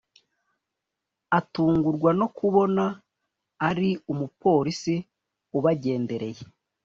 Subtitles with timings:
[1.37, 2.85] atungurwa nokubona
[3.69, 4.95] ari umupolice
[5.57, 6.43] ubagendereye.